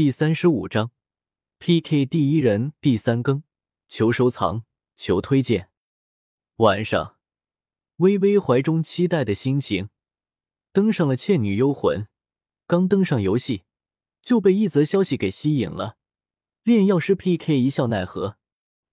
[0.00, 0.92] 第三十五章
[1.58, 3.42] PK 第一人第三更，
[3.86, 4.64] 求收藏，
[4.96, 5.68] 求推荐。
[6.56, 7.18] 晚上，
[7.96, 9.90] 微微怀中期待的心情，
[10.72, 12.04] 登上了《倩女幽魂》。
[12.66, 13.64] 刚登上游戏，
[14.22, 15.98] 就被一则消息给吸引了：
[16.62, 18.38] 炼药师 PK 一笑奈何。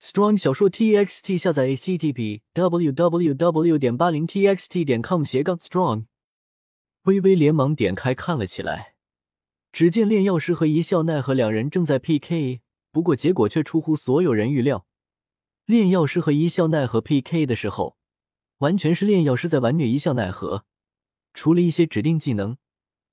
[0.00, 6.04] Strong 小说 TXT 下载 http www 点八零 txt 点 com 斜杠 strong。
[7.06, 8.91] 微微连忙点开看了起来。
[9.72, 12.60] 只见炼药师和一笑奈何两人正在 PK，
[12.90, 14.86] 不过结果却出乎所有人预料。
[15.64, 17.96] 炼药师和一笑奈何 PK 的时候，
[18.58, 20.66] 完全是炼药师在玩虐一笑奈何，
[21.32, 22.58] 除了一些指定技能，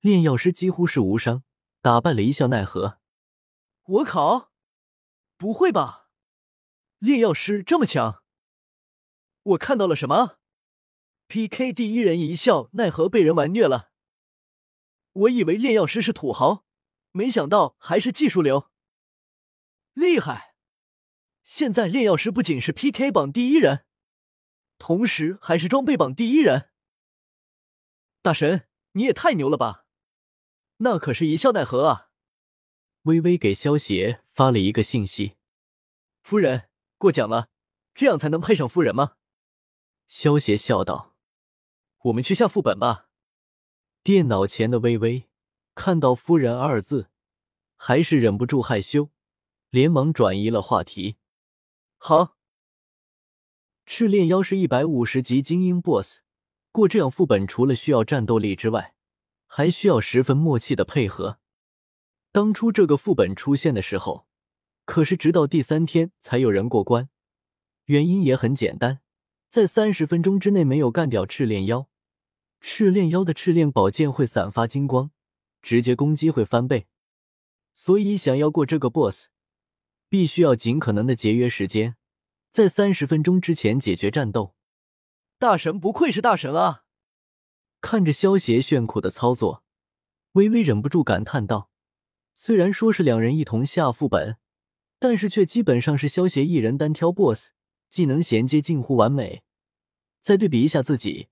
[0.00, 1.44] 炼药师几乎是无伤
[1.82, 2.98] 打败了一笑奈何。
[3.84, 4.50] 我靠！
[5.36, 6.08] 不会吧？
[6.98, 8.22] 炼药师这么强？
[9.42, 10.38] 我看到了什么
[11.28, 13.90] ？PK 第一人一笑奈何被人玩虐了。
[15.16, 16.66] 我以为炼药师是土豪，
[17.12, 18.70] 没想到还是技术流，
[19.94, 20.54] 厉害！
[21.42, 23.86] 现在炼药师不仅是 PK 榜第一人，
[24.76, 26.70] 同时还是装备榜第一人。
[28.20, 29.86] 大神，你也太牛了吧！
[30.78, 32.10] 那可是一笑奈何啊！
[33.02, 35.36] 微微给萧邪发了一个信息
[36.22, 37.48] ：“夫人过奖了，
[37.94, 39.16] 这样才能配上夫人吗？”
[40.06, 41.16] 萧邪笑道
[42.04, 43.04] ：“我们去下副本吧。”
[44.06, 45.24] 电脑前的微微
[45.74, 47.10] 看到“夫人”二字，
[47.74, 49.10] 还是忍不住害羞，
[49.70, 51.16] 连忙转移了话题。
[51.98, 52.36] 好，
[53.84, 56.20] 赤炼妖是一百五十级精英 BOSS，
[56.70, 58.94] 过这样副本除了需要战斗力之外，
[59.48, 61.40] 还需要十分默契的配合。
[62.30, 64.28] 当初这个副本出现的时候，
[64.84, 67.08] 可是直到第三天才有人过关，
[67.86, 69.00] 原因也很简单，
[69.48, 71.88] 在三十分钟之内没有干掉赤炼妖。
[72.68, 75.12] 赤炼妖的赤炼宝剑会散发金光，
[75.62, 76.88] 直接攻击会翻倍，
[77.72, 79.28] 所以想要过这个 BOSS，
[80.08, 81.94] 必须要尽可能的节约时间，
[82.50, 84.56] 在三十分钟之前解决战斗。
[85.38, 86.82] 大神不愧是大神啊！
[87.80, 89.62] 看着萧邪炫酷的操作，
[90.32, 91.70] 微微忍不住感叹道
[92.34, 94.38] ：“虽然说是两人一同下副本，
[94.98, 97.50] 但是却基本上是萧邪一人单挑 BOSS，
[97.88, 99.44] 技能衔接近乎完美。
[100.20, 101.28] 再对比一下自己。”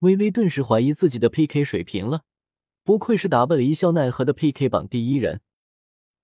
[0.00, 2.24] 微微顿时怀疑自己的 PK 水平了，
[2.84, 5.40] 不愧是打败了一笑奈何的 PK 榜第一人，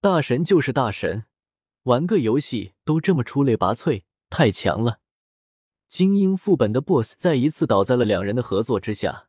[0.00, 1.24] 大神就是大神，
[1.84, 5.00] 玩个游戏都这么出类拔萃，太强了！
[5.88, 9.28] 精英副本的 BOSS 再一次倒在了两人的合作之下。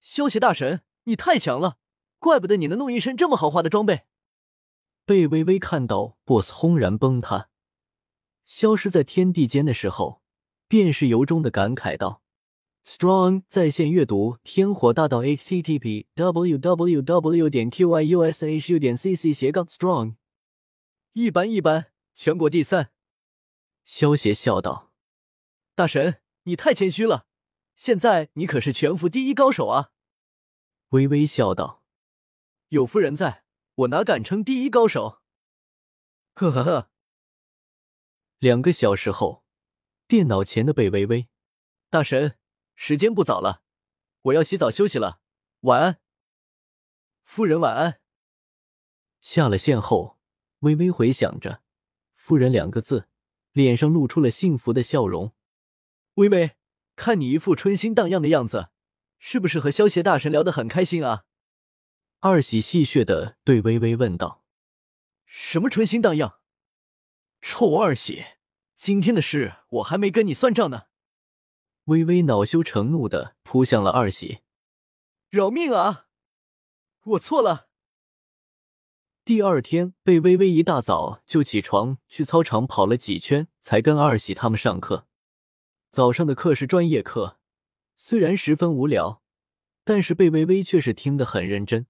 [0.00, 1.78] 萧邪大神，你太强了，
[2.18, 4.02] 怪不得你能弄一身这么豪华的装备。
[5.04, 7.48] 被微微看到 BOSS 轰然崩塌，
[8.44, 10.22] 消失在天地间的时候，
[10.68, 12.22] 便是由衷的感慨道。
[12.84, 20.16] Strong 在线阅读《天火大道》http www 点 qyushu 点 cc 斜杠 strong。
[21.12, 22.90] 一般一般，全国第三。
[23.84, 24.92] 萧邪笑道
[25.76, 27.26] ：“大神，你太谦虚了，
[27.76, 29.90] 现在你可是全服第一高手啊！”
[30.90, 31.84] 微微笑道
[32.68, 35.18] ：“有夫人在，我哪敢称第一高手？”
[36.34, 36.90] 呵呵呵。
[38.38, 39.44] 两个小时后，
[40.06, 41.28] 电脑前的贝微微，
[41.90, 42.37] 大神。
[42.80, 43.64] 时间不早了，
[44.22, 45.20] 我要洗澡休息了，
[45.62, 45.98] 晚安，
[47.24, 48.00] 夫人晚安。
[49.20, 50.16] 下了线后，
[50.60, 51.64] 微微回想着
[52.14, 53.08] “夫人”两个字，
[53.50, 55.34] 脸上露出了幸福的笑容。
[56.14, 56.52] 微微，
[56.94, 58.68] 看你一副春心荡漾的样子，
[59.18, 61.24] 是不是和萧邪大神聊得很开心啊？
[62.20, 64.44] 二喜戏谑的对微微问道
[65.26, 66.38] ：“什么春心荡漾？
[67.42, 68.24] 臭二喜，
[68.76, 70.84] 今天的事我还没跟你算账呢。”
[71.88, 74.40] 微微恼羞成怒的扑向了二喜，
[75.30, 76.04] 饶命啊！
[77.02, 77.68] 我错了。
[79.24, 85.06] 第二天，贝微微一大早就起床去操场跑了几圈，才跟二喜他们上课。
[85.90, 87.38] 早上的课是专业课，
[87.96, 89.22] 虽然十分无聊，
[89.82, 91.86] 但是贝微微却是听得很认真。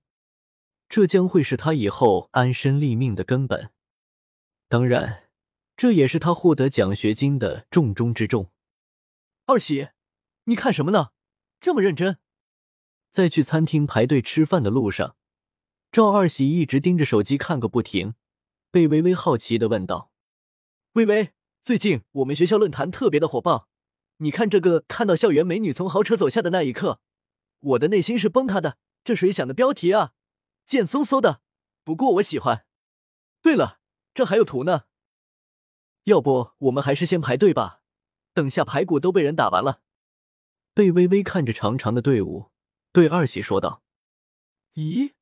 [0.88, 3.72] 这将会是他以后安身立命的根本。
[4.68, 5.24] 当然，
[5.76, 8.52] 这也是他获得奖学金的重中之重。
[9.50, 9.88] 二喜，
[10.44, 11.12] 你看什么呢？
[11.58, 12.18] 这么认真。
[13.10, 15.16] 在去餐厅排队吃饭的路上，
[15.90, 18.14] 赵二喜一直盯着手机看个不停。
[18.70, 20.12] 被微微好奇的问道
[20.92, 21.32] ：“微微，
[21.64, 23.70] 最近我们学校论坛特别的火爆，
[24.18, 27.00] 你看这个看到校园美女从豪车走下的那一刻，
[27.60, 28.76] 我的内心是崩塌的。
[29.02, 30.12] 这谁想的标题啊？
[30.66, 31.40] 贱嗖嗖的。
[31.82, 32.66] 不过我喜欢。
[33.40, 33.80] 对了，
[34.12, 34.82] 这还有图呢。
[36.04, 37.76] 要不我们还是先排队吧。”
[38.38, 39.82] 等下排骨都被人打完了，
[40.72, 42.52] 贝微微看着长长的队伍，
[42.92, 43.82] 对二喜说道
[44.78, 45.14] ：“咦，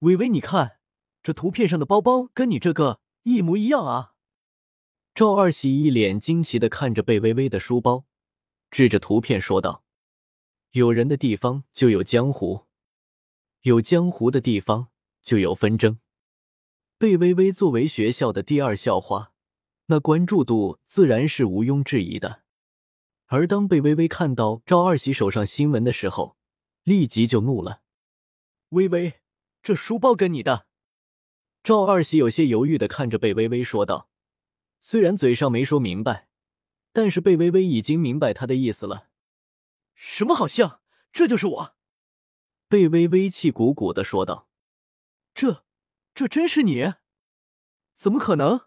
[0.00, 0.76] 微微，你看，
[1.22, 4.12] 这图片上的包包跟你这个一模一样啊！
[5.14, 8.04] 赵二喜一脸惊奇的看着贝微微的书包，
[8.70, 9.82] 指着图片说道
[10.72, 12.66] ：“有人的地方就有江湖，
[13.62, 14.88] 有江湖的地方
[15.22, 16.00] 就有纷争。”
[17.00, 19.32] 贝微微作为学校的第二校花，
[19.86, 22.41] 那关注度自然是毋庸置疑的。
[23.34, 26.36] 而当贝微微看到赵二喜手上新闻的时候，
[26.82, 27.80] 立即就怒了
[28.68, 29.20] ：“微微，
[29.62, 30.66] 这书包跟你的？”
[31.64, 34.10] 赵二喜有些犹豫的看着贝微微说道。
[34.80, 36.28] 虽然嘴上没说明白，
[36.92, 39.08] 但是贝微微已经明白他的意思了。
[39.94, 40.82] 什么好像？
[41.10, 41.74] 这就是我！
[42.68, 44.46] 贝微微气鼓鼓的说道
[45.32, 45.64] ：“这，
[46.12, 46.92] 这真是你？
[47.94, 48.66] 怎么可能？”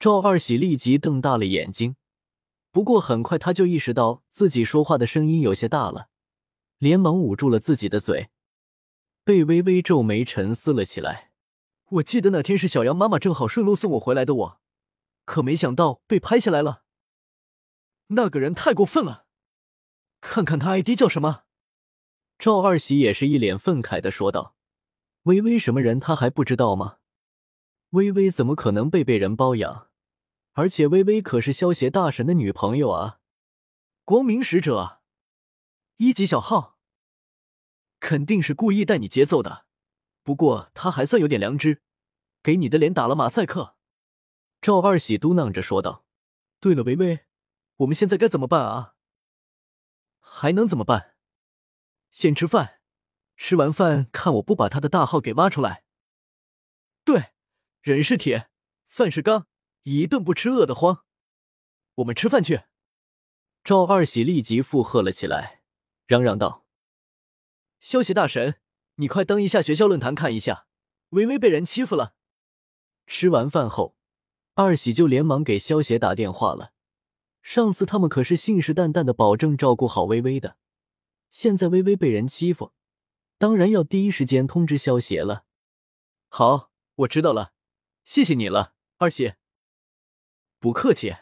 [0.00, 1.96] 赵二喜立即瞪大了眼睛，
[2.78, 6.10] 不过很快他就意识到自己说话的声音有些大了，
[6.78, 8.30] 连忙捂住了自己的嘴。
[9.24, 11.32] 贝微微皱眉沉思了起来
[11.98, 14.60] ：“我记得那天是小杨妈妈正好顺路送我回来的，我。”
[15.26, 16.84] 可没想到被拍下来了，
[18.10, 19.26] 那个人太过分了。
[20.20, 21.42] 看看他 ID 叫什么？
[22.38, 24.54] 赵二喜也是一脸愤慨的说道
[25.26, 26.98] ：“微微什么人他还不知道吗？
[27.90, 29.87] 微微怎么可能被被人包养？
[30.58, 33.20] 而且微微可是萧协大神的女朋友啊！
[34.04, 35.00] 光明使者，
[35.98, 36.76] 一级小号，
[38.00, 39.66] 肯定是故意带你节奏的。
[40.24, 41.80] 不过他还算有点良知，
[42.42, 43.76] 给你的脸打了马赛克。”
[44.60, 46.04] 赵二喜嘟囔着说道
[46.58, 47.20] ：“对了，微微，
[47.76, 48.96] 我们现在该怎么办啊？
[50.18, 51.14] 还能怎么办？
[52.10, 52.80] 先吃饭，
[53.36, 55.84] 吃完饭看我不把他的大号给挖出来。
[57.04, 57.30] 对，
[57.80, 58.50] 人是铁，
[58.88, 59.46] 饭是钢，
[59.82, 61.04] 一顿不吃饿得慌。
[61.96, 62.62] 我们吃饭去。”
[63.64, 65.62] 赵二喜立即附和了起来，
[66.06, 66.64] 嚷嚷道
[67.80, 68.60] ：“消息大神，
[68.96, 70.66] 你快登一下学校论坛看一下，
[71.10, 72.14] 微微被人欺负了。”
[73.06, 73.96] 吃完饭后。
[74.54, 76.72] 二喜就连忙给萧协打电话了。
[77.42, 80.56] 上次他们可是信誓旦旦的保证照顾好微微的，
[81.30, 82.72] 现在微微被人欺负，
[83.38, 85.44] 当然要第一时间通知萧协了。
[86.28, 87.52] 好，我知道了，
[88.04, 89.34] 谢谢你了，二喜。
[90.58, 91.14] 不客气。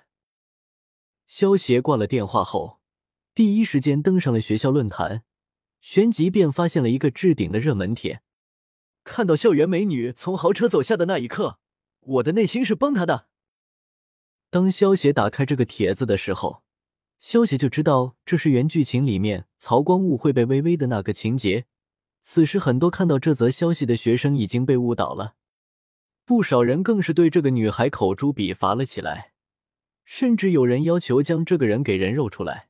[1.27, 2.81] 萧协挂了电话后，
[3.35, 5.25] 第一时间登上了学校论坛，
[5.81, 8.23] 旋即便发现了一个置顶的热门帖。
[9.05, 11.59] 看到校园美女从豪车走下的那一刻。
[12.01, 13.27] 我的内心是崩塌的。
[14.49, 16.63] 当萧协打开这个帖子的时候，
[17.19, 21.67] 萧协就知道这是原剧情里面曹光误会被微微的那个情节。
[22.21, 25.35] 此时，很多看到这则消息的学生已经被误导了，
[26.27, 29.33] 不少人更是对这个女孩口诛笔伐了起来，
[30.05, 32.69] 甚至有人要求将这个人给人肉出来。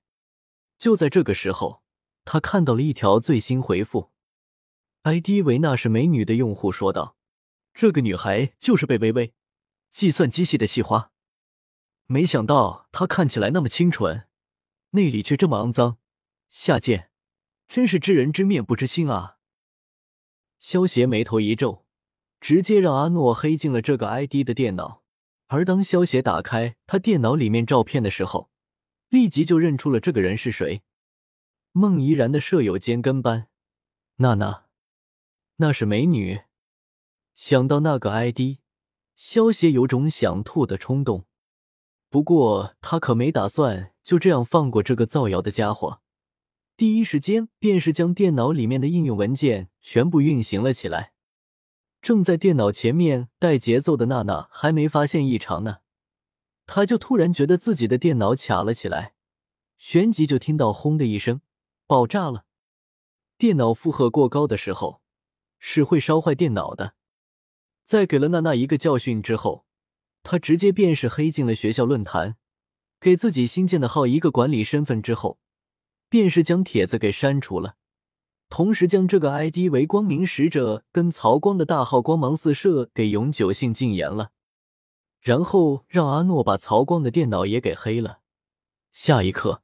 [0.76, 1.82] 就在这个时候，
[2.26, 4.10] 他看到了一条最新回复
[5.04, 7.16] ，ID 为那是美女的用户说道。
[7.72, 9.32] 这个女孩就是贝微微，
[9.90, 11.10] 计算机系的系花。
[12.04, 14.28] 没想到她看起来那么清纯，
[14.90, 15.96] 内里却这么肮脏。
[16.50, 17.10] 下贱，
[17.66, 19.38] 真是知人知面不知心啊！
[20.58, 21.85] 萧协眉头一皱，
[22.40, 25.02] 直接让阿诺黑进了这个 ID 的电脑。
[25.48, 28.50] 而当萧协打开他电脑里面照片的时候，
[29.08, 30.82] 立即就认出了这个人是谁——
[31.72, 33.46] 孟怡然的舍友兼跟班
[34.16, 34.64] 娜娜。
[35.56, 36.40] 那是美女。
[37.34, 38.58] 想到那个 ID，
[39.14, 41.26] 萧协有种想吐的冲动。
[42.08, 46.00] 不过他可没打算就这样放过这个造谣的家伙，
[46.76, 51.12] 第一时间便是将电脑里面的应用文件全部运行了起来。
[52.00, 55.78] 正在电脑前面带节奏的娜娜还没发现异常呢，
[56.66, 59.14] 她就突然觉得自己的电脑卡了起来，
[59.78, 61.40] 旋即就听到轰的一声，
[61.86, 62.44] 爆炸了。
[63.38, 65.02] 电脑负荷过高的时候
[65.58, 66.94] 是会烧坏电脑的。
[67.84, 69.66] 在给了娜娜一个教训之后，
[70.22, 72.36] 他直接便是黑进了学校论坛，
[72.98, 75.38] 给自己新建的号一个管理身份之后，
[76.08, 77.76] 便是将帖子给删除了，
[78.48, 84.30] 同时将这个 ID 为光明使者跟曹光的大号光芒四射给永久性禁言了，
[85.20, 88.20] 然后让阿诺把曹光的电脑也给黑了。
[88.92, 89.62] 下一刻，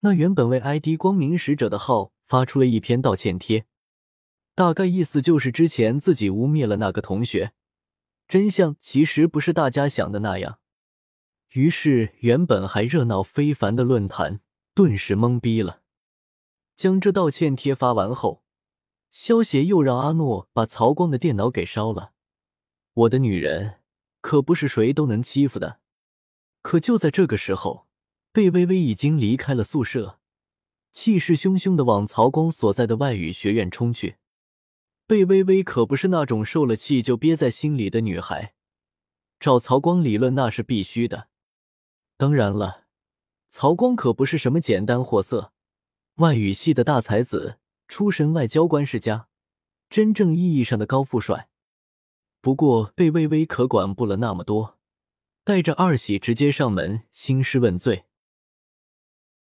[0.00, 3.66] 那原本为 ID 光明使者的号发出了一篇道歉贴。
[4.54, 7.52] 大概意思就是之前自己污蔑了那个同学，
[8.26, 10.58] 真相其实不是大家想的那样。
[11.52, 14.40] 于是原本还热闹非凡的论坛
[14.74, 15.79] 顿时懵逼了。
[16.80, 18.42] 将这道歉贴发完后，
[19.10, 22.12] 萧协又让阿诺把曹光的电脑给烧了。
[22.94, 23.80] 我的女人
[24.22, 25.80] 可不是谁都能欺负的。
[26.62, 27.86] 可就在这个时候，
[28.32, 30.20] 贝微微已经离开了宿舍，
[30.90, 34.16] 气势汹汹的往曹光所在的外语学院冲去。
[35.06, 38.54] 贝微微可不是那种受了气就憋在心里的女孩，
[39.38, 41.28] 找曹光理论那是必须的。
[42.16, 42.84] 当然了，
[43.50, 45.52] 曹光可不是什么简单货色，
[46.20, 47.56] 外语系的大才子，
[47.88, 49.28] 出身外交官世家，
[49.88, 51.48] 真正意义上的高富帅。
[52.42, 54.78] 不过贝微微可管不了那么多，
[55.44, 58.04] 带着二喜直接上门兴师问罪。